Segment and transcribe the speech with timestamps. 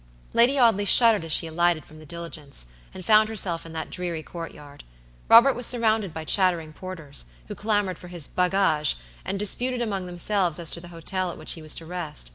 [0.33, 4.23] Lady Audley shuddered as she alighted from the diligence, and found herself in that dreary
[4.23, 4.83] court yard.
[5.29, 10.57] Robert was surrounded by chattering porters, who clamored for his "baggages," and disputed among themselves
[10.57, 12.29] as to the hotel at which he was to rest.